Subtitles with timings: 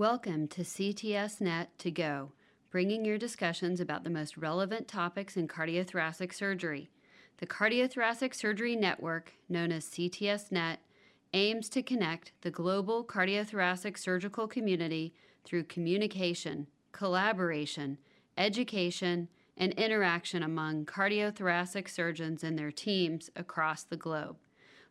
[0.00, 2.32] Welcome to CTSNet to Go,
[2.70, 6.88] bringing your discussions about the most relevant topics in cardiothoracic surgery.
[7.36, 10.78] The Cardiothoracic Surgery Network, known as CTSNet,
[11.34, 15.12] aims to connect the global cardiothoracic surgical community
[15.44, 17.98] through communication, collaboration,
[18.38, 19.28] education,
[19.58, 24.38] and interaction among cardiothoracic surgeons and their teams across the globe.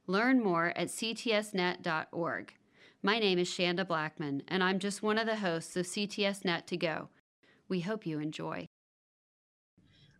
[0.05, 2.53] Learn more at ctsnet.org.
[3.01, 6.75] My name is Shanda Blackman, and I'm just one of the hosts of CTSNet to
[6.75, 7.07] Go.
[7.69, 8.65] We hope you enjoy.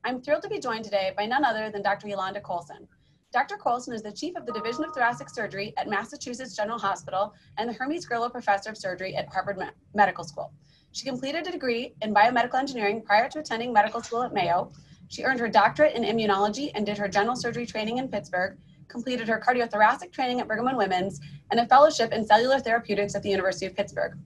[0.05, 2.07] I'm thrilled to be joined today by none other than Dr.
[2.07, 2.87] Yolanda Colson.
[3.33, 3.57] Dr.
[3.57, 7.69] Colson is the Chief of the Division of Thoracic Surgery at Massachusetts General Hospital and
[7.69, 9.61] the Hermes Grillo Professor of Surgery at Harvard
[9.93, 10.53] Medical School.
[10.93, 14.71] She completed a degree in biomedical engineering prior to attending medical school at Mayo.
[15.09, 18.57] She earned her doctorate in immunology and did her general surgery training in Pittsburgh
[18.89, 21.21] completed her cardiothoracic training at Brigham and Women's
[21.51, 24.17] and a fellowship in cellular therapeutics at the University of Pittsburgh.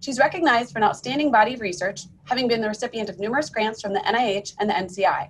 [0.00, 3.80] She's recognized for an outstanding body of research, having been the recipient of numerous grants
[3.80, 5.28] from the NIH and the NCI.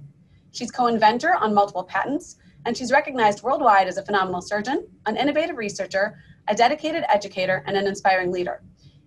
[0.53, 5.57] She's co-inventor on multiple patents, and she's recognized worldwide as a phenomenal surgeon, an innovative
[5.57, 8.62] researcher, a dedicated educator, and an inspiring leader.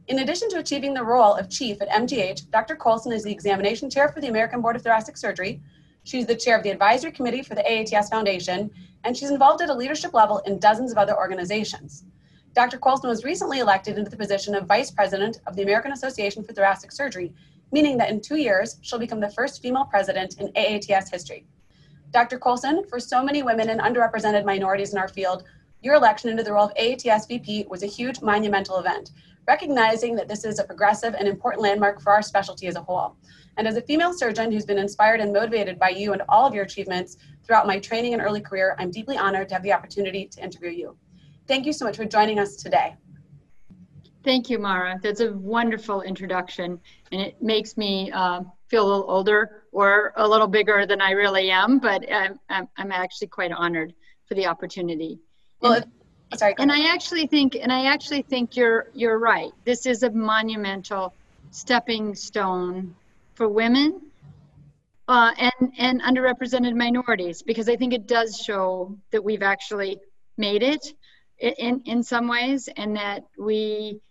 [0.07, 2.75] In addition to achieving the role of chief at MGH, Dr.
[2.75, 5.61] Colson is the examination chair for the American Board of Thoracic Surgery.
[6.09, 8.71] She's the chair of the advisory committee for the AATS Foundation
[9.03, 12.03] and she's involved at a leadership level in dozens of other organizations.
[12.55, 12.79] Dr.
[12.79, 16.51] Colson was recently elected into the position of Vice President of the American Association for
[16.51, 17.31] Thoracic Surgery,
[17.71, 21.45] meaning that in two years, she'll become the first female president in AATS history.
[22.09, 22.39] Dr.
[22.39, 25.43] Colson, for so many women and underrepresented minorities in our field,
[25.83, 29.11] your election into the role of AATS VP was a huge monumental event,
[29.47, 33.15] recognizing that this is a progressive and important landmark for our specialty as a whole.
[33.57, 36.53] And as a female surgeon who's been inspired and motivated by you and all of
[36.53, 40.25] your achievements throughout my training and early career, I'm deeply honored to have the opportunity
[40.27, 40.97] to interview you.
[41.47, 42.95] Thank you so much for joining us today.
[44.23, 44.99] Thank you, Mara.
[45.01, 46.79] That's a wonderful introduction,
[47.11, 51.11] and it makes me uh, feel a little older or a little bigger than I
[51.11, 53.93] really am, but I'm, I'm, I'm actually quite honored
[54.25, 55.19] for the opportunity.
[55.61, 55.73] Well,
[56.31, 56.53] and, sorry.
[56.59, 59.51] And I actually think, and I actually think you're you're right.
[59.65, 61.13] This is a monumental
[61.51, 62.95] stepping stone
[63.39, 64.01] for women
[65.07, 69.97] uh, and and underrepresented minorities because I think it does show that we've actually
[70.37, 70.85] made it
[71.39, 74.01] in in some ways and that we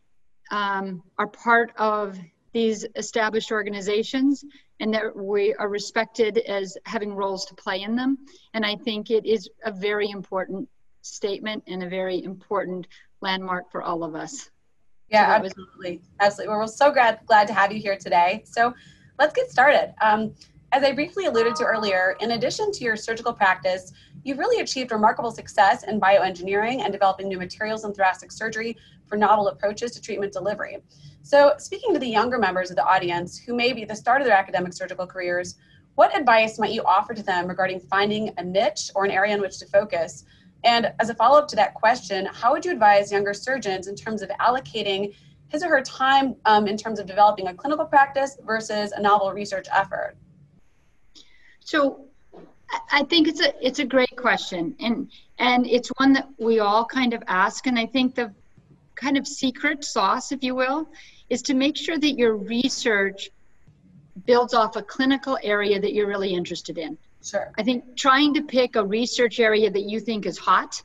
[0.50, 2.18] um, are part of
[2.54, 4.42] these established organizations
[4.80, 8.16] and that we are respected as having roles to play in them
[8.54, 10.70] and I think it is a very important
[11.02, 12.86] statement and a very important
[13.20, 14.48] landmark for all of us.
[15.10, 16.48] Yeah, so absolutely, was- absolutely.
[16.48, 18.42] Well, we're so glad glad to have you here today.
[18.46, 18.72] So
[19.18, 19.94] let's get started.
[20.00, 20.34] Um,
[20.72, 23.92] as I briefly alluded to earlier, in addition to your surgical practice,
[24.22, 29.16] you've really achieved remarkable success in bioengineering and developing new materials in thoracic surgery for
[29.16, 30.78] novel approaches to treatment delivery.
[31.22, 34.20] So, speaking to the younger members of the audience who may be at the start
[34.20, 35.56] of their academic surgical careers,
[35.94, 39.40] what advice might you offer to them regarding finding a niche or an area in
[39.40, 40.24] which to focus?
[40.64, 43.96] And as a follow up to that question, how would you advise younger surgeons in
[43.96, 45.14] terms of allocating
[45.48, 49.32] his or her time um, in terms of developing a clinical practice versus a novel
[49.32, 50.16] research effort?
[51.60, 52.04] So
[52.90, 56.84] I think it's a it's a great question and and it's one that we all
[56.84, 58.32] kind of ask and I think the
[58.94, 60.88] kind of secret sauce if you will
[61.30, 63.30] is to make sure that your research
[64.26, 66.98] builds off a clinical area that you're really interested in.
[67.22, 67.52] Sure.
[67.58, 70.82] I think trying to pick a research area that you think is hot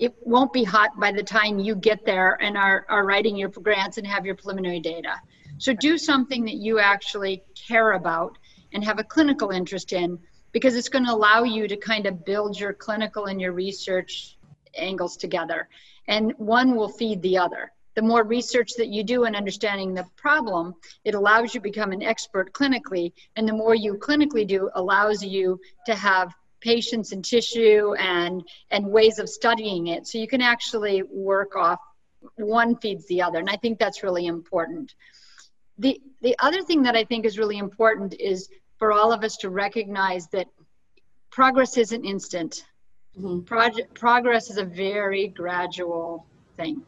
[0.00, 3.50] it won't be hot by the time you get there and are, are writing your
[3.50, 5.14] grants and have your preliminary data.
[5.58, 8.38] So do something that you actually care about
[8.72, 10.18] and have a clinical interest in
[10.52, 14.38] because it's going to allow you to kind of build your clinical and your research
[14.74, 15.68] angles together.
[16.08, 17.70] And one will feed the other.
[17.94, 21.92] The more research that you do in understanding the problem, it allows you to become
[21.92, 23.12] an expert clinically.
[23.36, 28.86] And the more you clinically do allows you to have patients and tissue and and
[28.86, 30.06] ways of studying it.
[30.06, 31.80] So you can actually work off
[32.36, 34.94] one feeds the other and i think that's really important.
[35.78, 38.48] The the other thing that i think is really important is
[38.78, 40.46] for all of us to recognize that
[41.30, 42.64] progress isn't instant.
[43.18, 43.42] Mm-hmm.
[43.42, 46.26] Project, progress is a very gradual
[46.56, 46.82] thing.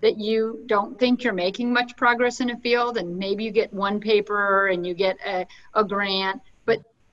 [0.00, 3.72] That you don't think you're making much progress in a field and maybe you get
[3.72, 6.40] one paper and you get a, a grant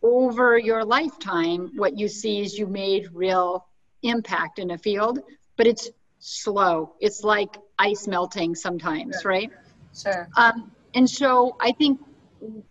[0.01, 3.65] over your lifetime, what you see is you made real
[4.03, 5.19] impact in a field,
[5.57, 6.95] but it's slow.
[6.99, 9.31] It's like ice melting sometimes, sure.
[9.31, 9.51] right?
[9.95, 10.29] Sure.
[10.37, 11.99] Um, and so I think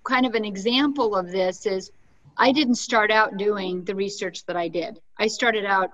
[0.04, 1.90] kind of an example of this is
[2.36, 5.00] I didn't start out doing the research that I did.
[5.18, 5.90] I started out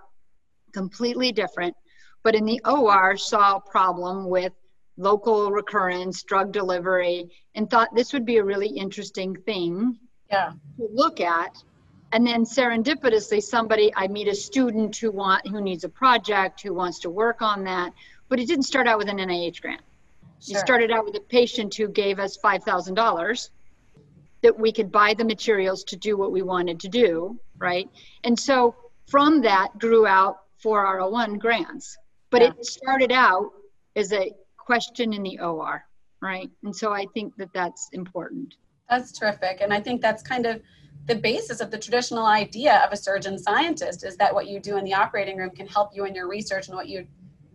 [0.73, 1.75] completely different,
[2.23, 4.53] but in the OR saw a problem with
[4.97, 9.99] local recurrence, drug delivery, and thought this would be a really interesting thing
[10.31, 10.53] Yeah.
[10.79, 11.56] to look at.
[12.12, 16.73] And then serendipitously, somebody I meet a student who want who needs a project, who
[16.73, 17.93] wants to work on that,
[18.29, 19.82] but it didn't start out with an NIH grant.
[20.47, 23.50] It started out with a patient who gave us five thousand dollars
[24.43, 27.88] that we could buy the materials to do what we wanted to do, right?
[28.25, 28.77] And so
[29.09, 31.97] from that grew out four R01 grants.
[32.31, 32.49] But Yeah.
[32.59, 33.50] it started out
[33.97, 35.85] as a question in the OR,
[36.20, 36.50] right?
[36.62, 38.55] And so I think that that's important.
[38.89, 39.61] That's terrific.
[39.61, 40.61] And I think that's kind of
[41.07, 44.77] the basis of the traditional idea of a surgeon scientist is that what you do
[44.79, 47.07] in the operating room can help you in your research and what you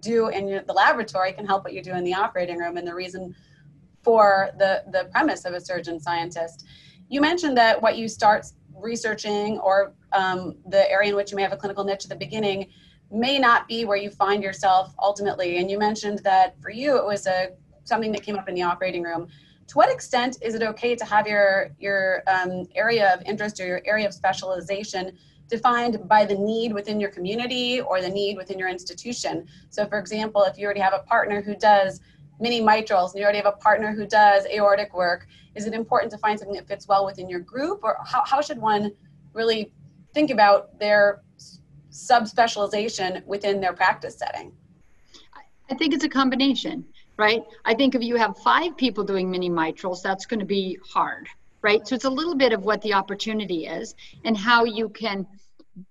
[0.02, 2.88] do in your, the laboratory can help what you do in the operating room and
[2.88, 3.36] the reason
[4.04, 6.66] for the, the premise of a surgeon scientist.
[7.10, 11.42] You mentioned that what you start researching or um, the area in which you may
[11.44, 12.68] have a clinical niche at the beginning
[13.12, 15.58] may not be where you find yourself ultimately.
[15.58, 17.50] And you mentioned that for you it was a
[17.84, 19.28] something that came up in the operating room
[19.69, 23.66] to what extent is it okay to have your your um, area of interest or
[23.66, 25.18] your area of specialization
[25.48, 29.48] defined by the need within your community or the need within your institution?
[29.69, 32.01] So for example if you already have a partner who does
[32.39, 36.12] mini mitrals and you already have a partner who does aortic work is it important
[36.12, 37.81] to find something that fits well within your group?
[37.83, 38.92] Or how, how should one
[39.33, 39.72] really
[40.13, 41.22] think about their
[41.92, 44.54] subspecialization within their practice setting?
[45.69, 46.86] I think it's a combination,
[47.19, 47.44] right?
[47.66, 51.27] I think if you have five people doing mini mitrals, that's going to be hard,
[51.62, 51.86] right?
[51.86, 53.94] So it's a little bit of what the opportunity is
[54.24, 55.27] and how you can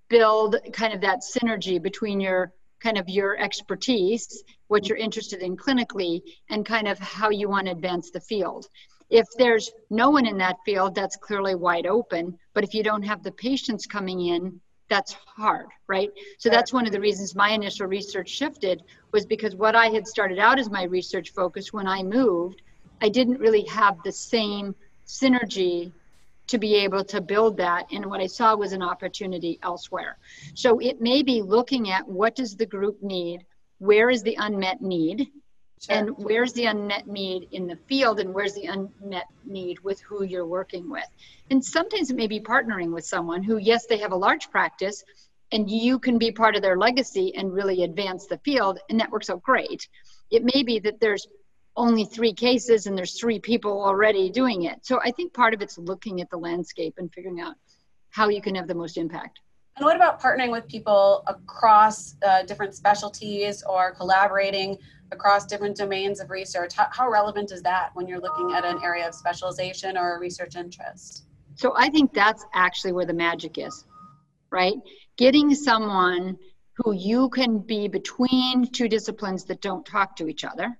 [0.09, 5.55] build kind of that synergy between your kind of your expertise, what you're interested in
[5.55, 8.65] clinically, and kind of how you want to advance the field.
[9.11, 12.39] If there's no one in that field, that's clearly wide open.
[12.55, 14.59] But if you don't have the patients coming in,
[14.89, 16.09] that's hard, right?
[16.37, 20.07] So that's one of the reasons my initial research shifted was because what I had
[20.07, 22.61] started out as my research focus when I moved,
[23.01, 24.75] I didn't really have the same
[25.05, 25.91] synergy
[26.47, 30.17] to be able to build that and what I saw was an opportunity elsewhere.
[30.55, 33.45] So it may be looking at what does the group need,
[33.77, 35.27] where is the unmet need,
[35.81, 35.95] Sure.
[35.95, 40.25] and where's the unmet need in the field and where's the unmet need with who
[40.25, 41.07] you're working with?
[41.49, 45.05] And sometimes it may be partnering with someone who yes they have a large practice
[45.53, 49.09] and you can be part of their legacy and really advance the field and that
[49.09, 49.87] works out great.
[50.31, 51.25] It may be that there's
[51.77, 54.85] only three cases and there's three people already doing it.
[54.85, 57.55] So i think part of it's looking at the landscape and figuring out
[58.09, 59.39] how you can have the most impact.
[59.77, 64.77] And what about partnering with people across uh, different specialties or collaborating
[65.11, 66.73] across different domains of research?
[66.75, 70.19] How, how relevant is that when you're looking at an area of specialization or a
[70.19, 71.25] research interest?
[71.55, 73.85] So I think that's actually where the magic is,
[74.51, 74.75] right?
[75.17, 76.37] Getting someone
[76.75, 80.79] who you can be between two disciplines that don't talk to each other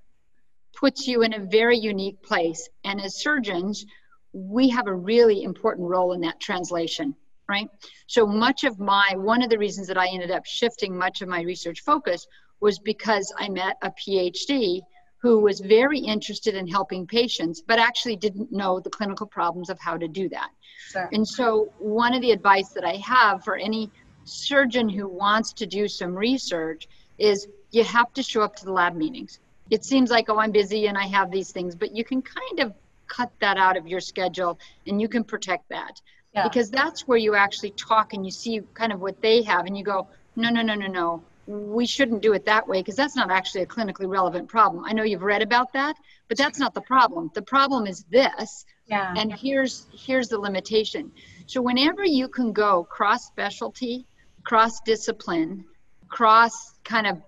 [0.74, 2.70] puts you in a very unique place.
[2.86, 3.86] And as surgeons,
[4.32, 7.16] we have a really important role in that translation,
[7.50, 7.68] right?
[8.08, 11.28] So much of my, one of the reasons that I ended up shifting much of
[11.28, 12.26] my research focus
[12.60, 14.82] was because I met a PhD
[15.20, 19.80] who was very interested in helping patients, but actually didn't know the clinical problems of
[19.80, 20.50] how to do that.
[20.92, 21.10] Sure.
[21.12, 23.92] And so, one of the advice that I have for any
[24.24, 28.72] surgeon who wants to do some research is you have to show up to the
[28.72, 29.40] lab meetings.
[29.70, 32.60] It seems like, oh, I'm busy and I have these things, but you can kind
[32.62, 32.74] of
[33.08, 34.58] cut that out of your schedule
[34.88, 36.02] and you can protect that.
[36.34, 36.44] Yeah.
[36.44, 39.78] Because that's where you actually talk and you see kind of what they have and
[39.78, 41.24] you go, no, no, no, no, no.
[41.50, 44.86] We shouldn't do it that way because that's not actually a clinically relevant problem.
[44.86, 45.96] I know you've read about that,
[46.28, 47.32] but that's not the problem.
[47.34, 49.14] The problem is this Yeah.
[49.18, 51.12] and here's here's the limitation
[51.48, 54.06] so whenever you can go cross specialty
[54.44, 55.66] cross discipline
[56.08, 56.54] cross
[56.84, 57.22] kind of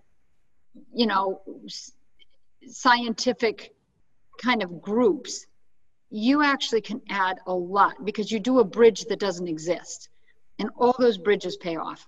[0.94, 1.42] you know
[2.68, 3.74] scientific
[4.42, 5.46] kind of groups
[6.10, 10.10] you actually can add a lot because you do a bridge that doesn't exist
[10.60, 12.08] and all those bridges pay off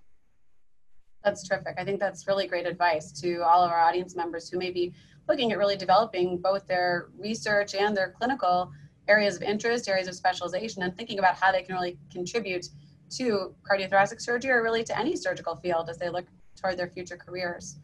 [1.24, 1.76] That's terrific.
[1.78, 4.94] I think that's really great advice to all of our audience members who may be
[5.28, 8.72] looking at really developing both their research and their clinical
[9.08, 12.68] areas of interest, areas of specialization, and thinking about how they can really contribute
[13.10, 16.26] to cardiothoracic surgery or really to any surgical field as they look
[16.60, 17.78] toward their future careers.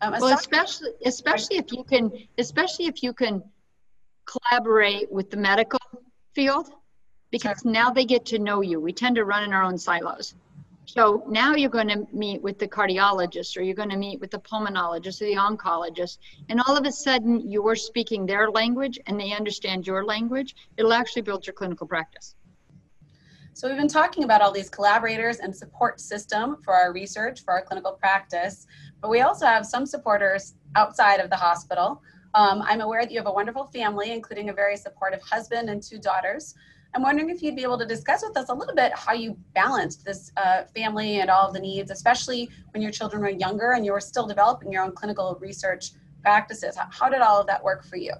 [0.00, 3.42] Um, well especially especially if you can especially if you can
[4.26, 5.78] collaborate with the medical
[6.34, 6.70] field
[7.30, 10.34] because now they get to know you we tend to run in our own silos
[10.86, 14.30] so now you're going to meet with the cardiologist or you're going to meet with
[14.30, 19.18] the pulmonologist or the oncologist and all of a sudden you're speaking their language and
[19.18, 22.34] they understand your language it'll actually build your clinical practice
[23.54, 27.54] So we've been talking about all these collaborators and support system for our research, for
[27.54, 28.66] our clinical practice,
[29.00, 32.02] but we also have some supporters outside of the hospital
[32.34, 35.80] Um, I'm aware that you have a wonderful family, including a very supportive husband and
[35.80, 36.54] two daughters.
[36.94, 39.36] I'm wondering if you'd be able to discuss with us a little bit how you
[39.52, 43.72] balanced this uh, family and all of the needs, especially when your children were younger
[43.72, 45.90] and you were still developing your own clinical research
[46.22, 46.76] practices.
[46.76, 48.12] How, how did all of that work for you?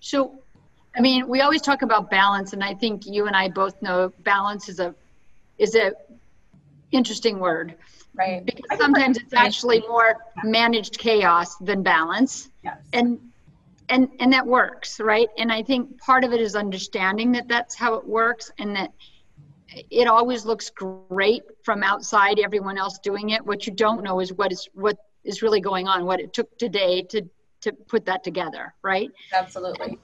[0.00, 0.40] So,
[0.96, 4.12] I mean, we always talk about balance, and I think you and I both know
[4.24, 4.94] balance is a
[5.58, 5.92] is a
[6.90, 7.74] interesting word.
[8.14, 8.44] Right.
[8.44, 12.50] Because sometimes it's actually more managed chaos than balance.
[12.64, 12.78] Yes.
[12.92, 13.20] And
[13.88, 15.28] and and that works, right?
[15.38, 18.92] And I think part of it is understanding that that's how it works and that
[19.90, 23.44] it always looks great from outside everyone else doing it.
[23.44, 26.56] What you don't know is what is what is really going on, what it took
[26.58, 27.22] today to
[27.62, 29.10] to put that together, right?
[29.32, 29.98] Absolutely.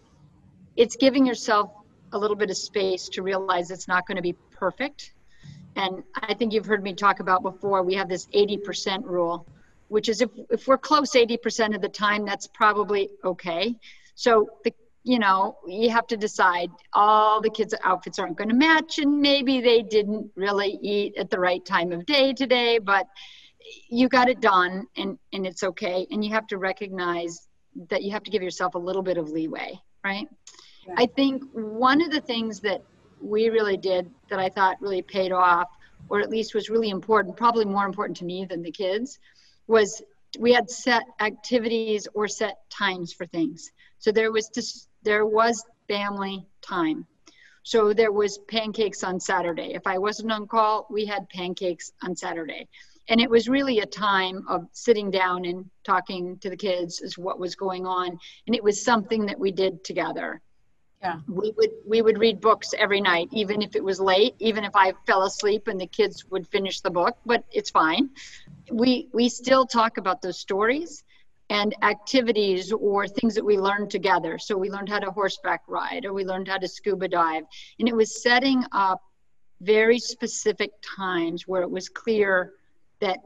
[0.76, 1.70] It's giving yourself
[2.12, 5.12] a little bit of space to realize it's not going to be perfect
[5.76, 9.46] and I think you've heard me talk about before, we have this 80% rule,
[9.92, 13.74] which is if, if we're close 80% of the time, that's probably okay.
[14.14, 14.72] So the
[15.04, 19.20] you know, you have to decide all the kids' outfits aren't going to match, and
[19.20, 23.08] maybe they didn't really eat at the right time of day today, but
[23.88, 26.06] you got it done and, and it's okay.
[26.12, 27.48] And you have to recognize
[27.90, 29.72] that you have to give yourself a little bit of leeway,
[30.04, 30.28] right?
[30.86, 30.94] Yeah.
[30.96, 32.82] I think one of the things that
[33.20, 35.68] we really did that I thought really paid off,
[36.08, 39.18] or at least was really important, probably more important to me than the kids,
[39.72, 40.02] was
[40.38, 43.70] we had set activities or set times for things.
[43.98, 47.06] So there was just there was family time.
[47.64, 49.72] So there was pancakes on Saturday.
[49.74, 52.68] If I wasn't on call, we had pancakes on Saturday.
[53.08, 57.16] And it was really a time of sitting down and talking to the kids as
[57.16, 58.18] what was going on.
[58.46, 60.40] And it was something that we did together
[61.02, 64.64] yeah we would we would read books every night even if it was late even
[64.64, 68.08] if i fell asleep and the kids would finish the book but it's fine
[68.70, 71.04] we we still talk about those stories
[71.50, 74.38] and activities or things that we learned together.
[74.38, 77.44] So we learned how to horseback ride or we learned how to scuba dive.
[77.78, 79.02] And it was setting up
[79.60, 82.52] very specific times where it was clear
[83.00, 83.18] that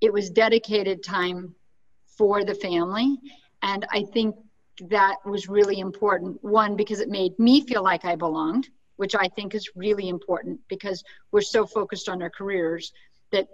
[0.00, 1.54] it was dedicated time
[2.06, 3.18] for the family.
[3.62, 4.36] And i think
[4.88, 6.42] that was really important.
[6.42, 10.60] One, because it made me feel like I belonged, which I think is really important
[10.68, 11.02] because
[11.32, 12.92] we're so focused on our careers
[13.32, 13.48] that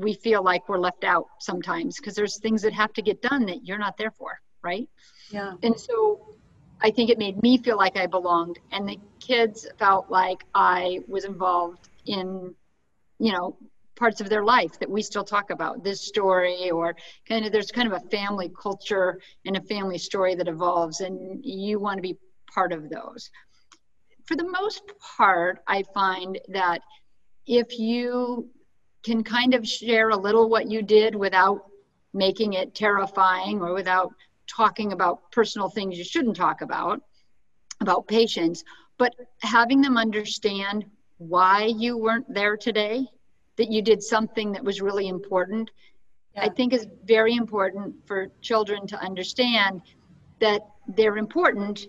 [0.00, 3.46] we feel like we're left out sometimes because there's things that have to get done
[3.46, 4.88] that you're not there for, right?
[5.30, 5.54] Yeah.
[5.62, 6.36] And so
[6.80, 11.00] I think it made me feel like I belonged, and the kids felt like I
[11.08, 12.54] was involved in,
[13.18, 13.56] you know,
[13.96, 16.94] parts of their life that we still talk about this story or
[17.26, 21.42] kind of there's kind of a family culture and a family story that evolves and
[21.42, 22.16] you want to be
[22.52, 23.30] part of those
[24.26, 24.82] for the most
[25.16, 26.82] part i find that
[27.46, 28.48] if you
[29.06, 31.58] can kind of share a little what you did without
[32.12, 34.12] making it terrifying or without
[34.46, 37.00] talking about personal things you shouldn't talk about
[37.80, 38.64] about patients
[38.98, 40.84] but having them understand
[41.18, 43.06] why you weren't there today
[43.56, 45.70] that you did something that was really important.
[46.34, 46.44] Yeah.
[46.44, 49.82] I think is very important for children to understand
[50.40, 51.86] that they're important,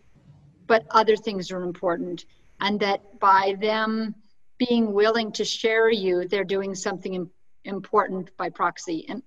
[0.65, 2.25] but other things are important,
[2.61, 4.15] and that by them
[4.57, 7.29] being willing to share you, they're doing something
[7.63, 9.05] important by proxy.
[9.09, 9.23] And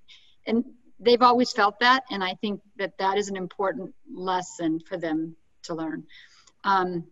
[0.46, 0.64] and
[0.99, 5.37] they've always felt that, and I think that that is an important lesson for them
[5.64, 6.04] to learn.
[6.64, 7.04] Um,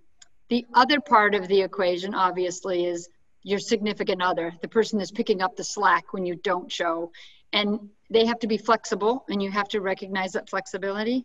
[0.48, 3.08] the other part of the equation, obviously, is
[3.42, 7.12] your significant other, the person that's picking up the slack when you don't show.
[7.52, 11.24] And they have to be flexible, and you have to recognize that flexibility.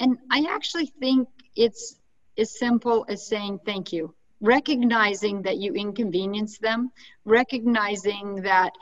[0.00, 1.96] And I actually think it's
[2.36, 4.14] as simple as saying thank you,
[4.44, 6.92] recognizing that you inconvenience them,
[7.24, 8.72] recognizing that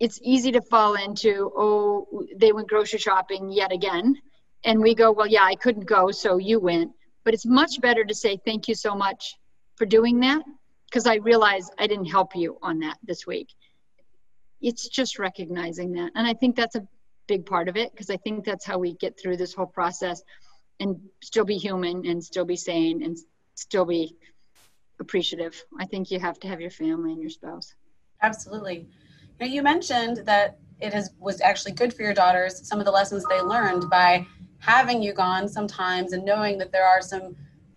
[0.00, 4.16] it's easy to fall into, oh, they went grocery shopping yet again.
[4.64, 6.90] And we go, well, yeah, I couldn't go, so you went.
[7.22, 9.36] But it's much better to say thank you so much
[9.76, 10.42] for doing that
[10.86, 13.48] because I realize I didn't help you on that this week.
[14.62, 16.12] It's just recognizing that.
[16.14, 16.86] And I think that's a
[17.26, 20.22] big part of it because I think that's how we get through this whole process
[20.80, 23.18] and still be human and still be sane and
[23.54, 24.16] still be
[25.00, 25.64] appreciative.
[25.78, 27.74] I think you have to have your family and your spouse.
[28.22, 28.88] Absolutely.
[29.40, 32.90] Now you mentioned that it is was actually good for your daughters some of the
[32.90, 34.26] lessons they learned by
[34.58, 37.36] having you gone sometimes and knowing that there are some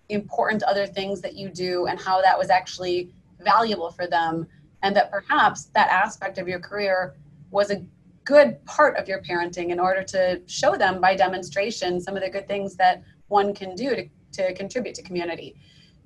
[0.10, 4.48] important other things that you do and how that was actually valuable for them
[4.84, 7.16] and that perhaps that aspect of your career
[7.52, 7.84] was a
[8.24, 12.30] good part of your parenting in order to show them by demonstration some of the
[12.30, 15.56] good things that one can do to, to contribute to community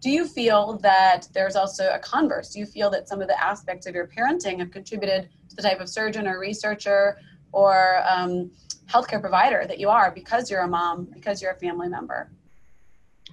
[0.01, 3.43] do you feel that there's also a converse do you feel that some of the
[3.43, 7.17] aspects of your parenting have contributed to the type of surgeon or researcher
[7.51, 8.51] or um,
[8.87, 12.29] healthcare provider that you are because you're a mom, because you're a family member?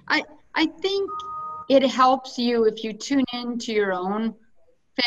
[0.07, 0.23] I,
[0.55, 1.09] I think
[1.69, 4.33] it helps you if you tune into your own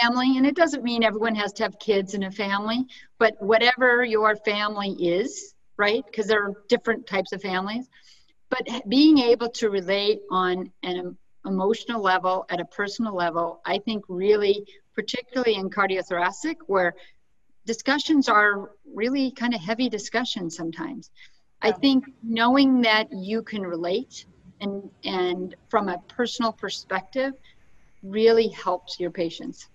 [0.00, 0.37] family.
[0.37, 2.87] And it doesn't mean everyone has to have kids in a family,
[3.19, 6.04] but whatever your family is, right?
[6.07, 7.88] Because there are different types of families.
[8.49, 11.16] But being able to relate on an
[11.47, 16.95] emotional level, at a personal level, I think really, particularly in cardiothoracic, where
[17.67, 21.11] discussions are really kind of heavy discussions sometimes.
[21.63, 24.27] I think knowing that you can relate
[24.61, 27.35] and and from a personal perspective
[28.03, 29.69] really helps your patients.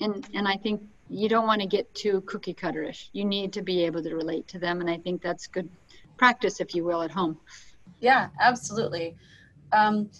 [0.00, 3.10] And and I think you don't want to get too cookie cutterish.
[3.12, 5.68] You need to be able to relate to them and I think that's good
[6.16, 7.38] practice if you will at home.
[8.00, 9.14] Yeah, absolutely.
[9.72, 10.10] Um,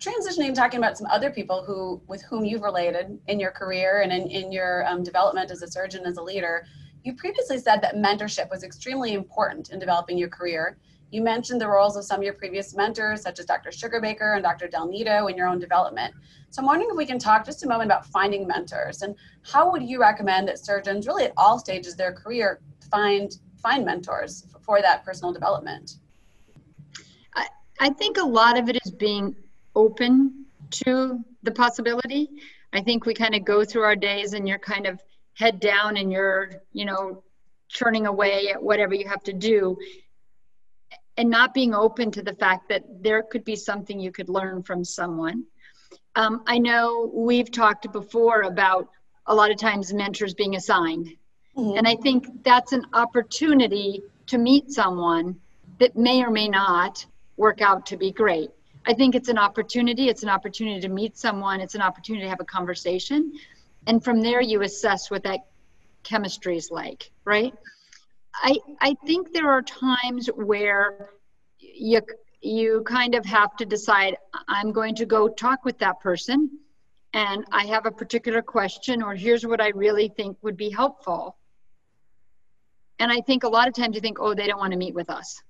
[0.00, 4.12] transitioning talking about some other people who with whom you've related in your career and
[4.12, 6.64] in, in your um, development as a surgeon as a leader
[7.04, 10.76] you previously said that mentorship was extremely important in developing your career.
[11.10, 14.44] You mentioned the roles of some of your previous mentors such as dr sugarbaker and
[14.44, 16.14] dr del nido in your own development.
[16.50, 19.70] So i'm wondering if we can talk just a moment about finding mentors and how
[19.72, 24.46] would you recommend that surgeons really at all stages of their career find find mentors
[24.62, 25.96] for that personal development?
[27.34, 27.46] I,
[27.80, 29.34] I think a lot of it is being
[29.80, 30.46] open
[30.84, 32.28] to the possibility.
[32.72, 35.02] I think we kind of go through our days and you're kind of
[35.34, 37.22] head down and you're, you know,
[37.68, 39.76] churning away at whatever you have to do
[41.16, 44.62] and not being open to the fact that there could be something you could learn
[44.62, 45.44] from someone.
[46.16, 48.88] Um, I know we've talked before about
[49.26, 51.08] a lot of times mentors being assigned.
[51.56, 51.78] Mm-hmm.
[51.78, 55.38] And I think that's an opportunity to meet someone
[55.78, 57.04] that may or may not
[57.36, 58.50] work out to be great.
[58.86, 60.08] I think it's an opportunity.
[60.08, 61.60] It's an opportunity to meet someone.
[61.60, 63.32] It's an opportunity to have a conversation.
[63.86, 65.40] And from there, you assess what that
[66.02, 67.54] chemistry is like, right?
[68.34, 71.10] I, I think there are times where
[71.58, 72.00] you,
[72.40, 74.16] you kind of have to decide
[74.48, 76.50] I'm going to go talk with that person
[77.12, 81.36] and I have a particular question, or here's what I really think would be helpful.
[83.00, 84.94] And I think a lot of times you think, oh, they don't want to meet
[84.94, 85.42] with us.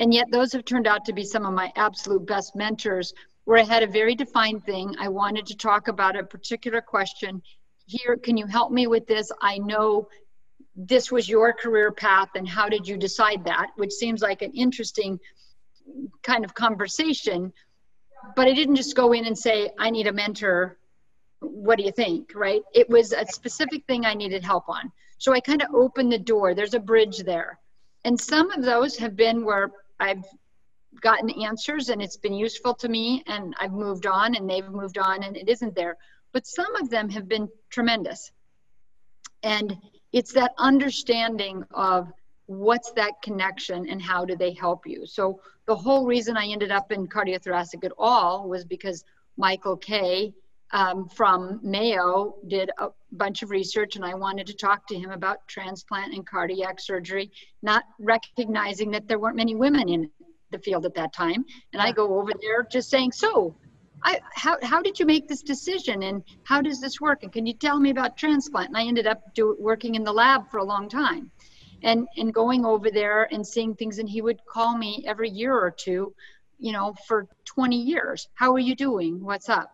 [0.00, 3.58] And yet, those have turned out to be some of my absolute best mentors where
[3.58, 4.94] I had a very defined thing.
[4.98, 7.42] I wanted to talk about a particular question.
[7.86, 9.30] Here, can you help me with this?
[9.40, 10.08] I know
[10.74, 13.68] this was your career path, and how did you decide that?
[13.76, 15.20] Which seems like an interesting
[16.22, 17.52] kind of conversation.
[18.34, 20.78] But I didn't just go in and say, I need a mentor.
[21.40, 22.32] What do you think?
[22.34, 22.62] Right?
[22.72, 24.90] It was a specific thing I needed help on.
[25.18, 26.54] So I kind of opened the door.
[26.54, 27.60] There's a bridge there.
[28.04, 29.70] And some of those have been where
[30.04, 30.24] I've
[31.00, 34.98] gotten answers and it's been useful to me and I've moved on and they've moved
[34.98, 35.96] on and it isn't there.
[36.32, 38.30] But some of them have been tremendous.
[39.42, 39.76] And
[40.12, 42.12] it's that understanding of
[42.46, 45.06] what's that connection and how do they help you.
[45.06, 49.04] So the whole reason I ended up in cardiothoracic at all was because
[49.38, 50.34] Michael Kaye
[50.74, 55.10] um, from Mayo did a bunch of research, and I wanted to talk to him
[55.12, 57.30] about transplant and cardiac surgery,
[57.62, 60.10] not recognizing that there weren't many women in
[60.50, 61.44] the field at that time.
[61.72, 63.54] And I go over there just saying, So,
[64.02, 67.22] I, how, how did you make this decision and how does this work?
[67.22, 68.68] And can you tell me about transplant?
[68.68, 71.30] And I ended up do, working in the lab for a long time
[71.84, 73.98] and, and going over there and seeing things.
[73.98, 76.12] And he would call me every year or two,
[76.58, 78.28] you know, for 20 years.
[78.34, 79.22] How are you doing?
[79.22, 79.73] What's up?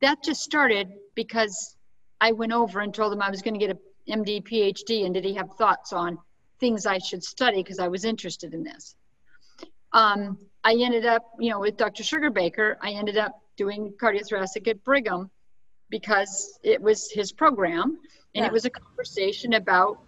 [0.00, 1.76] That just started because
[2.20, 3.78] I went over and told him I was going to get a
[4.10, 6.18] MD, PhD, and did he have thoughts on
[6.58, 8.94] things I should study because I was interested in this.
[9.92, 12.02] Um, I ended up, you know, with Dr.
[12.02, 15.30] Sugarbaker, I ended up doing cardiothoracic at Brigham
[15.88, 17.98] because it was his program
[18.34, 18.46] and yeah.
[18.46, 19.98] it was a conversation about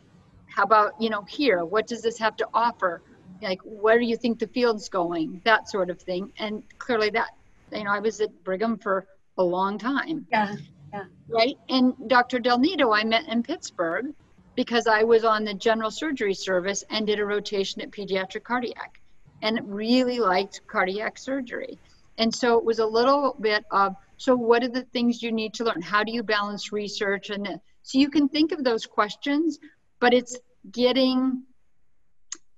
[0.46, 3.02] how about, you know, here, what does this have to offer?
[3.40, 5.40] Like, where do you think the field's going?
[5.44, 6.32] That sort of thing.
[6.38, 7.30] And clearly that,
[7.72, 9.06] you know, I was at Brigham for
[9.38, 10.26] a long time.
[10.30, 10.54] Yeah.
[10.92, 11.04] Yeah.
[11.28, 11.56] Right.
[11.68, 12.38] And Dr.
[12.38, 14.14] Del Nido, I met in Pittsburgh
[14.54, 19.00] because I was on the general surgery service and did a rotation at pediatric cardiac
[19.40, 21.78] and really liked cardiac surgery.
[22.18, 25.54] And so it was a little bit of so what are the things you need
[25.54, 25.82] to learn?
[25.82, 29.58] How do you balance research and so you can think of those questions,
[29.98, 30.38] but it's
[30.70, 31.42] getting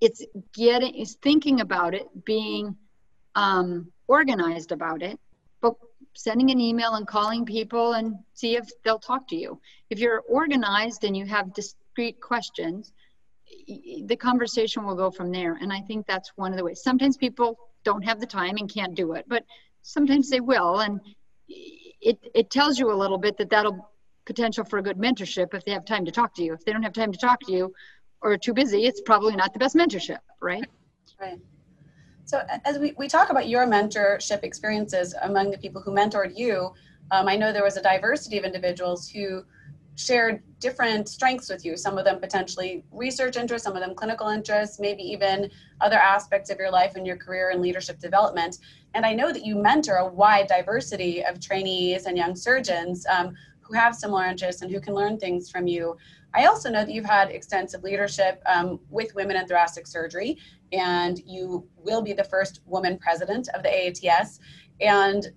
[0.01, 2.75] it's getting is thinking about it, being
[3.33, 5.19] um, organized about it,
[6.15, 9.59] sending an email and calling people and see if they'll talk to you.
[9.89, 12.91] If you're organized and you have discrete questions,
[14.05, 15.57] the conversation will go from there.
[15.61, 16.81] And I think that's one of the ways.
[16.81, 19.43] Sometimes people don't have the time and can't do it, but
[19.81, 20.79] sometimes they will.
[20.79, 20.99] And
[21.47, 23.89] it, it tells you a little bit that that'll
[24.25, 26.53] potential for a good mentorship if they have time to talk to you.
[26.53, 27.73] If they don't have time to talk to you,
[28.21, 30.65] or are too busy, it's probably not the best mentorship, right?
[31.19, 31.39] Right.
[32.25, 36.73] So as we, we talk about your mentorship experiences among the people who mentored you,
[37.11, 39.43] um, I know there was a diversity of individuals who
[39.95, 41.77] shared different strengths with you.
[41.77, 45.49] Some of them potentially research interests, some of them clinical interests, maybe even
[45.81, 48.57] other aspects of your life and your career and leadership development.
[48.95, 53.35] And I know that you mentor a wide diversity of trainees and young surgeons um,
[53.61, 55.95] who have similar interests and who can learn things from you.
[56.35, 60.37] I also know that you've had extensive leadership um, with women in thoracic surgery,
[60.73, 64.39] and you will be the first woman president of the AATS.
[64.81, 65.31] And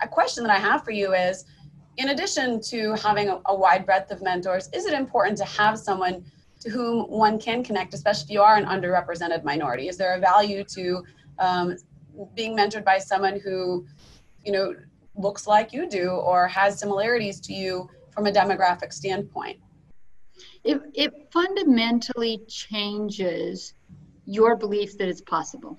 [0.00, 1.44] a question that I have for you is
[1.96, 5.78] in addition to having a, a, wide breadth of mentors, is it important to have
[5.78, 6.24] someone
[6.60, 9.88] to whom one can connect, especially if you are an underrepresented minority?
[9.88, 11.04] Is there a value to
[11.38, 11.76] um,
[12.34, 13.86] being mentored by someone who,
[14.44, 14.74] you know,
[15.16, 19.58] looks like you do or has similarities to you from a demographic standpoint?
[20.64, 23.74] It, it fundamentally changes
[24.26, 25.78] your belief that it's possible.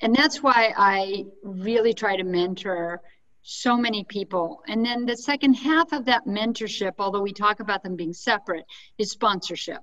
[0.00, 3.00] And that's why I really try to mentor
[3.42, 4.62] so many people.
[4.68, 8.64] And then the second half of that mentorship, although we talk about them being separate,
[8.98, 9.82] is sponsorship,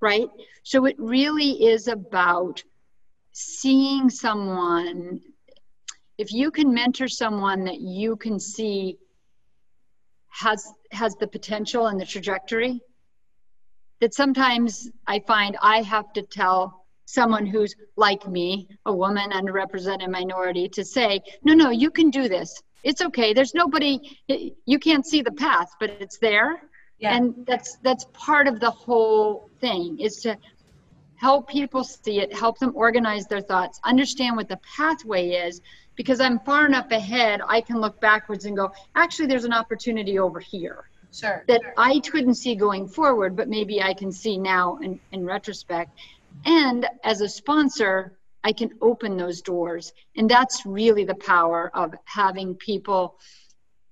[0.00, 0.28] right?
[0.62, 2.62] So it really is about
[3.32, 5.20] seeing someone.
[6.16, 8.98] If you can mentor someone that you can see
[10.28, 12.80] has has the potential and the trajectory,
[14.00, 20.10] that sometimes I find I have to tell someone who's like me, a woman, underrepresented
[20.10, 22.62] minority, to say, no, no, you can do this.
[22.84, 23.32] It's okay.
[23.32, 24.18] There's nobody
[24.64, 26.62] you can't see the path but it's there.
[26.98, 27.14] Yeah.
[27.16, 30.36] and that's that's part of the whole thing is to
[31.14, 35.60] help people see it help them organize their thoughts understand what the pathway is
[35.98, 40.18] because i'm far enough ahead i can look backwards and go actually there's an opportunity
[40.18, 41.74] over here sure that sure.
[41.76, 45.90] i couldn't see going forward but maybe i can see now in, in retrospect
[46.46, 49.92] and as a sponsor I can open those doors.
[50.16, 53.18] And that's really the power of having people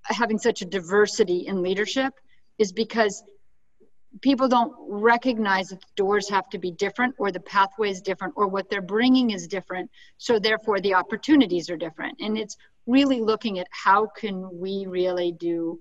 [0.02, 2.14] having such a diversity in leadership
[2.58, 3.22] is because
[4.20, 8.34] people don't recognize that the doors have to be different or the pathway is different
[8.36, 13.20] or what they're bringing is different so therefore the opportunities are different and it's really
[13.20, 15.78] looking at how can we really do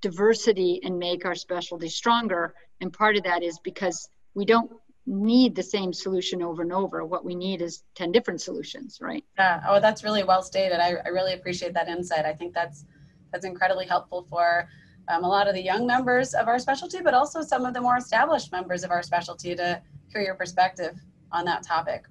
[0.00, 4.70] diversity and make our specialty stronger and part of that is because we don't
[5.08, 7.04] need the same solution over and over.
[7.04, 9.24] What we need is 10 different solutions, right?
[9.38, 9.62] Yeah.
[9.66, 10.80] Oh, that's really well stated.
[10.80, 12.24] I, I really appreciate that insight.
[12.24, 12.84] I think that's
[13.32, 14.68] that's incredibly helpful for
[15.08, 17.80] um, a lot of the young members of our specialty, but also some of the
[17.80, 19.80] more established members of our specialty to
[20.12, 20.94] hear your perspective
[21.32, 22.04] on that topic.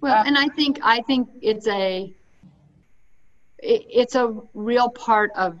[0.00, 2.14] Well, uh, and I think I think it's a
[3.58, 5.58] it, it's a real part of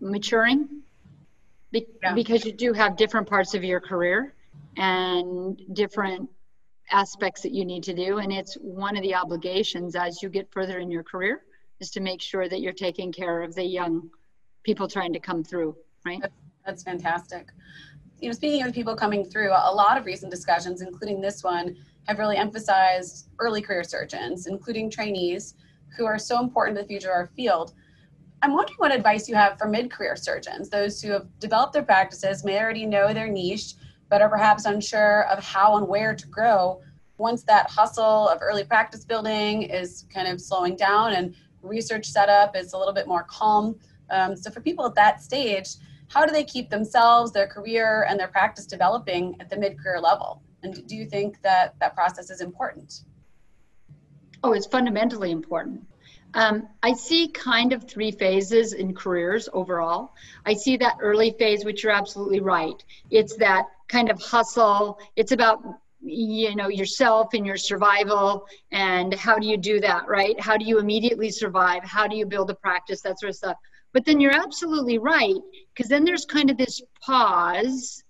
[0.00, 0.82] maturing
[1.70, 2.14] be, yeah.
[2.14, 4.34] because you do have different parts of your career
[4.76, 6.28] and different
[6.90, 8.18] aspects that you need to do.
[8.18, 11.42] And it's one of the obligations as you get further in your career
[11.80, 14.08] is to make sure that you're taking care of the young
[14.66, 16.20] people trying to come through, right?
[16.66, 17.52] That's fantastic.
[18.20, 21.76] You know, speaking of people coming through, a lot of recent discussions, including this one,
[22.08, 25.54] have really emphasized early career surgeons, including trainees,
[25.96, 27.74] who are so important to the future of our field.
[28.42, 32.44] I'm wondering what advice you have for mid-career surgeons, those who have developed their practices,
[32.44, 33.74] may already know their niche,
[34.08, 36.80] but are perhaps unsure of how and where to grow
[37.18, 42.54] once that hustle of early practice building is kind of slowing down and research setup
[42.54, 43.74] is a little bit more calm.
[44.10, 45.68] Um, so for people at that stage,
[46.08, 50.42] how do they keep themselves, their career, and their practice developing at the mid-career level?
[50.62, 53.02] And do you think that that process is important?
[54.42, 55.86] Oh, it's fundamentally important.
[56.34, 60.14] Um, I see kind of three phases in careers overall.
[60.44, 62.82] I see that early phase, which you're absolutely right.
[63.10, 64.98] It's that kind of hustle.
[65.16, 65.62] It's about
[66.02, 70.64] you know yourself and your survival and how do you do that right how do
[70.64, 73.56] you immediately survive how do you build a practice that sort of stuff
[73.96, 75.40] but then you're absolutely right
[75.74, 78.04] because then there's kind of this pause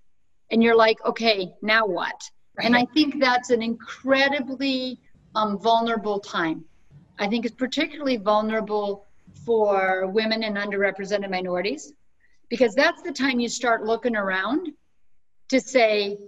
[0.50, 2.66] and you're like okay now what right.
[2.66, 4.98] and i think that's an incredibly
[5.36, 6.64] um, vulnerable time
[7.20, 9.06] i think it's particularly vulnerable
[9.44, 11.92] for women and underrepresented minorities
[12.48, 14.72] because that's the time you start looking around
[15.48, 16.18] to say,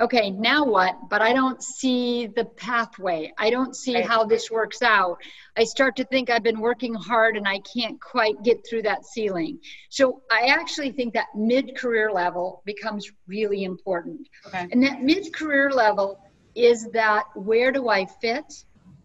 [0.00, 1.08] okay, now what?
[1.08, 3.32] But I don't see the pathway.
[3.38, 5.18] I don't see how this works out.
[5.56, 9.06] I start to think I've been working hard and I can't quite get through that
[9.06, 9.58] ceiling.
[9.88, 14.28] So I actually think that mid career level becomes really important.
[14.46, 14.68] Okay.
[14.70, 16.20] And that mid career level
[16.54, 18.64] is that where do I fit?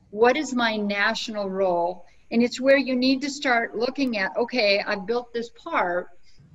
[0.09, 2.05] What is my national role?
[2.31, 6.07] And it's where you need to start looking at okay, I've built this part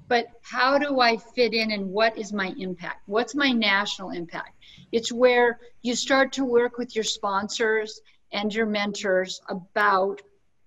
[0.09, 3.03] but how do I fit in and what is my impact?
[3.07, 4.55] What's my national impact?
[4.93, 8.01] It's where you start to work with your sponsors
[8.33, 10.21] and your mentors about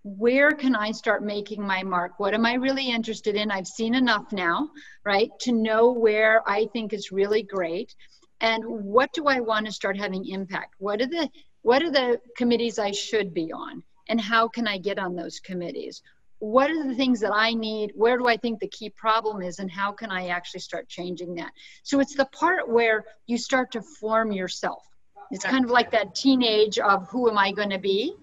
[0.03, 2.19] where can I start making my mark?
[2.19, 3.51] What am I really interested in?
[3.51, 4.69] I've seen enough now,
[5.03, 7.93] right, to know where I think is really great.
[8.41, 10.75] And what do I want to start having impact?
[10.77, 11.29] What are the
[11.61, 13.83] what are the committees I should be on?
[14.07, 16.01] And how can I get on those committees?
[16.39, 17.91] What are the things that I need?
[17.95, 19.59] Where do I think the key problem is?
[19.59, 21.51] And how can I actually start changing that?
[21.83, 24.83] So it's the part where you start to form yourself.
[25.31, 28.15] It's kind of like that teenage of who am I going to be?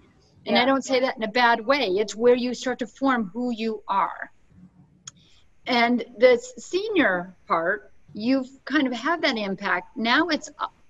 [0.45, 0.63] And Yeah.
[0.63, 1.87] I don't say that in a bad way.
[1.97, 4.31] It's where you start to form who you are.
[5.65, 9.95] And the senior part, you've kind of had that impact.
[9.97, 10.49] Now it's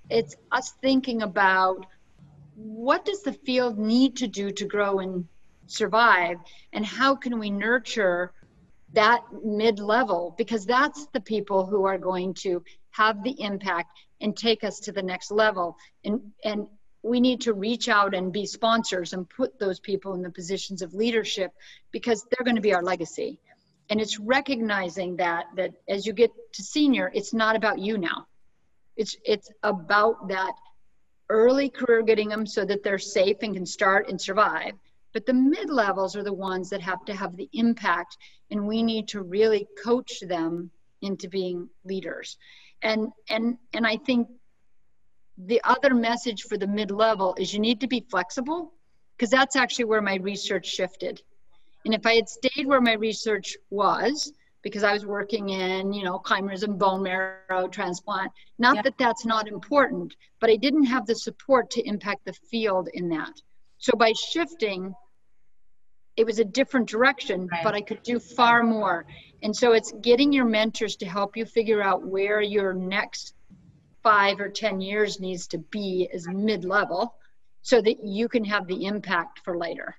[0.09, 1.85] it's us thinking about
[2.55, 5.27] what does the field need to do to grow and
[5.67, 6.37] survive
[6.73, 8.33] and how can we nurture
[8.93, 14.35] that mid level because that's the people who are going to have the impact and
[14.35, 15.77] take us to the next level.
[16.03, 16.67] And and
[17.03, 20.81] we need to reach out and be sponsors and put those people in the positions
[20.81, 21.51] of leadership
[21.91, 23.39] because they're going to be our legacy.
[23.89, 28.25] And it's recognizing that that as you get to senior it's not about you now.
[28.95, 30.53] It's it's about that
[31.29, 34.73] early career getting them so that they're safe and can start and survive
[35.13, 38.17] but the mid levels are the ones that have to have the impact
[38.51, 40.69] and we need to really coach them
[41.01, 42.37] into being leaders.
[42.81, 44.27] And and and i think
[45.37, 48.73] the other message for the mid level is you need to be flexible
[49.15, 51.21] because that's actually where my research shifted.
[51.85, 54.31] And if i had stayed where my research was
[54.63, 58.81] because i was working in you know chimerism bone marrow transplant not Yeah.
[58.83, 63.09] that that's not important but i didn't have the support to impact the field in
[63.09, 63.33] that
[63.77, 64.93] so by shifting
[66.15, 67.63] it was a different direction Right.
[67.63, 69.05] but i could do far more
[69.43, 73.33] and so it's getting your mentors to help you figure out where your next
[74.03, 77.13] five or ten years needs to be as mid-level
[77.61, 79.95] so that you can have the impact for later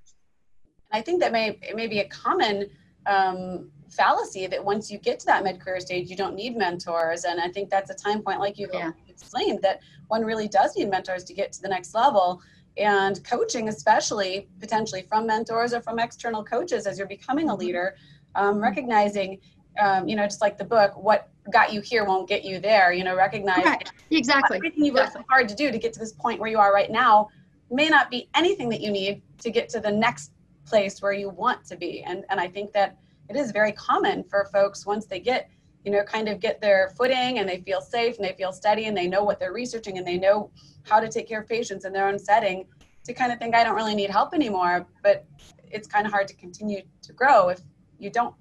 [0.90, 2.70] I think that may it may be a common
[3.06, 7.24] um, fallacy that once you get to that mid-career stage, you don't need mentors.
[7.24, 8.92] And I think that's a time point, like you Yeah.
[9.06, 12.40] explained, that one really does need mentors to get to the next level.
[12.78, 17.58] And coaching, especially potentially from mentors or from external coaches, as you're becoming a Mhm.
[17.58, 17.96] leader,
[18.34, 19.40] um, recognizing,
[19.80, 22.92] um, you know, just like the book, what got you here won't get you there.
[22.92, 25.98] You know, recognize correct exactly everything you've worked so hard to do to get to
[25.98, 27.28] this point where you are right now
[27.70, 30.32] may not be anything that you need to get to the next
[30.64, 34.24] place where you want to be and and i think that it is very common
[34.24, 35.50] for folks once they get
[35.84, 38.86] you know kind of get their footing and they feel safe and they feel steady
[38.86, 40.50] and they know what they're researching and they know
[40.82, 42.66] how to take care of patients in their own setting
[43.04, 45.24] to kind of think i don't really need help anymore but
[45.70, 47.60] it's kind of hard to continue to grow if
[47.98, 48.34] you don't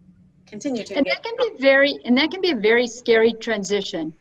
[0.45, 4.13] continue to and that can be very and that can be a very scary transition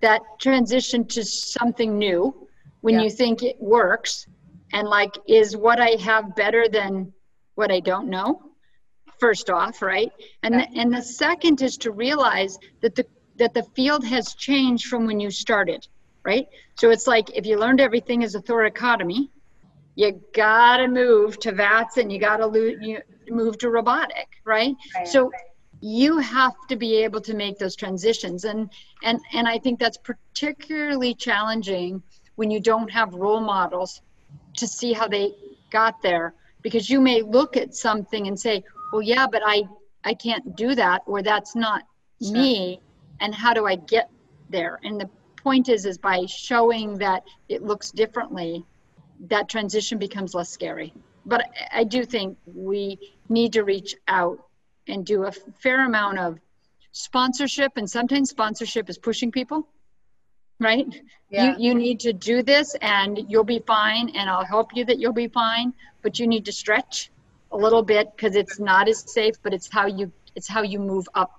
[0.00, 2.48] that transition to something new
[2.80, 3.02] when Yeah.
[3.02, 4.26] you think it works
[4.72, 7.12] and like is what i have better than
[7.54, 8.51] what i don't know
[9.24, 10.10] first off right?
[10.44, 13.04] And the, and the second is to realize that the
[13.42, 15.80] that the field has changed from when you started
[16.32, 16.46] right?
[16.80, 19.22] So it's like if you learned everything as a thoracotomy
[20.00, 22.94] you gotta move to VATS and you gotta lo- you
[23.40, 25.08] move to robotic right Right.
[25.14, 25.18] so
[26.00, 28.40] you have to be able to make those transitions.
[28.50, 28.60] And
[29.08, 31.90] and and i think that's particularly challenging
[32.38, 33.92] when you don't have role models
[34.60, 35.26] to see how they
[35.78, 36.26] got there.
[36.66, 38.56] Because you may look at something and say
[38.92, 39.62] well yeah but i
[40.04, 41.82] i can't do that or that's not
[42.22, 42.32] Sure.
[42.34, 42.80] me.
[43.20, 44.08] And how do i get
[44.48, 44.78] there?
[44.84, 45.08] And the
[45.42, 48.64] point is is by showing that it looks differently
[49.28, 50.92] that transition becomes less scary.
[51.26, 54.38] But I- do think we need to reach out
[54.86, 56.38] and do a fair amount of
[56.92, 57.72] sponsorship.
[57.76, 59.66] And sometimes sponsorship is pushing people
[60.60, 60.86] right?
[61.30, 61.56] Yeah.
[61.56, 64.98] you, you need to do this and you'll be fine and i'll help you that
[65.00, 67.10] you'll be fine but you need to stretch
[67.52, 70.78] a little bit because it's not as safe but it's how you it's how you
[70.78, 71.30] move up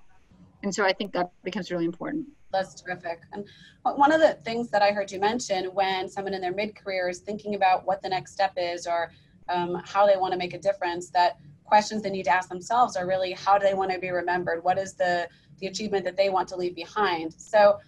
[0.62, 3.18] and so i think that becomes really important That's terrific.
[3.32, 3.44] And
[3.82, 7.08] one- of the things that I heard you mention when someone in their mid career
[7.08, 9.10] is thinking about what the next step is or
[9.48, 11.32] um, how they want to make a difference, that
[11.64, 14.62] questions they need to ask themselves are really how do they want to be remembered?
[14.62, 17.34] What is the, the achievement that they want to leave behind?
[17.34, 17.78] So,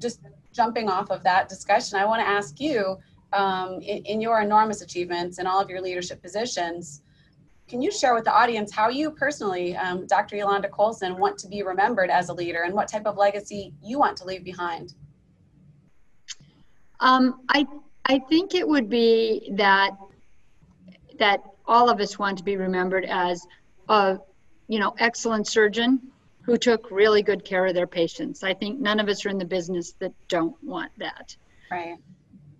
[0.00, 0.18] just
[0.52, 2.98] jumping off of that discussion, I want to ask you
[3.32, 7.02] um, in, in your enormous achievements and all of your leadership positions,
[7.68, 10.36] can you share with the audience how you personally, um, Dr.
[10.36, 13.98] Yolanda Colson, want to be remembered as a leader and what type of legacy you
[13.98, 14.94] want to leave behind?
[17.00, 17.66] Um, I
[18.04, 19.96] I think it would be that
[21.18, 23.46] that all of us want to be remembered as
[23.88, 24.18] a
[24.68, 26.00] you know excellent surgeon,
[26.42, 28.42] who took really good care of their patients.
[28.42, 31.36] I think none of us are in the business that don't want that.
[31.70, 31.96] Right.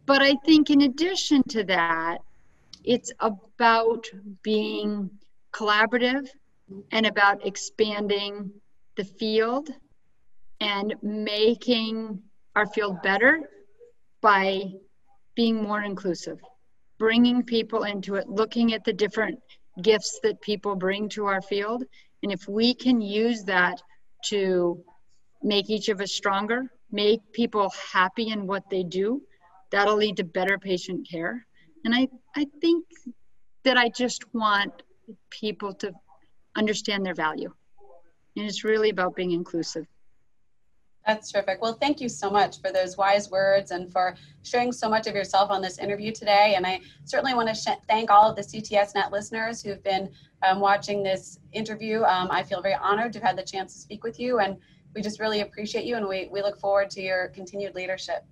[0.06, 2.18] But I think in addition to that,
[2.84, 4.06] it's about
[4.42, 5.10] being
[5.52, 6.28] collaborative
[6.90, 8.50] and about expanding
[8.96, 9.68] the field
[10.60, 12.22] and making
[12.54, 13.40] our field better
[14.20, 14.62] by
[15.34, 16.38] being more inclusive,
[16.98, 19.38] bringing people into it, looking at the different
[19.80, 21.84] gifts that people bring to our field.
[22.22, 23.82] And if we can use that
[24.26, 24.84] to
[25.42, 29.22] make each of us stronger, make people happy in what they do,
[29.70, 31.46] that'll lead to better patient care.
[31.84, 32.84] And I, I think
[33.64, 34.82] that I just want
[35.30, 35.92] people to
[36.56, 37.52] understand their value.
[38.36, 39.86] And it's really about being inclusive.
[41.06, 41.60] That's terrific.
[41.60, 45.14] Well, thank you so much for those wise words and for sharing so much of
[45.14, 46.54] yourself on this interview today.
[46.56, 50.10] And I certainly want to sh- thank all of the CTSNet listeners who've been
[50.46, 52.04] um, watching this interview.
[52.04, 54.56] Um, I feel very honored to have had the chance to speak with you, and
[54.94, 58.24] we just really appreciate you, and we, we look forward to your continued leadership.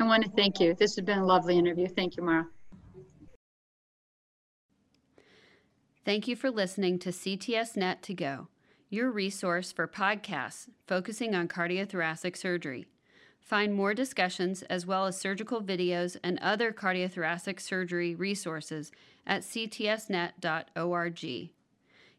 [0.00, 0.74] I want to thank you.
[0.74, 1.88] This has been a lovely interview.
[1.88, 2.46] Thank you, Mara.
[6.04, 8.48] Thank you for listening to CTSNet to Go,
[8.90, 12.86] your resource for podcasts focusing on cardiothoracic surgery.
[13.40, 18.90] Find more discussions as well as surgical videos and other cardiothoracic surgery resources
[19.26, 21.24] at ctsnet.org.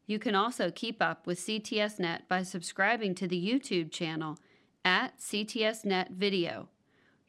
[0.08, 4.38] You can also keep up with CTSNet by subscribing to the YouTube channel
[4.84, 6.70] at CTSNet Video,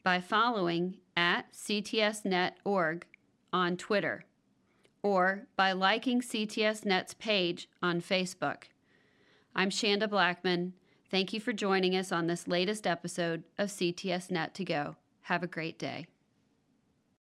[0.07, 3.05] by following at CTSNet.org
[3.51, 4.23] on Twitter,
[5.03, 8.69] or by liking CTSNet's page on Facebook.
[9.53, 10.71] I'm Shanda Blackman.
[11.11, 14.95] Thank you for joining us on this latest episode of CTSNet to Go.
[15.23, 16.07] Have a great day.